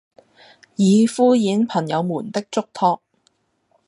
[0.77, 3.03] 以敷衍朋友們的囑托，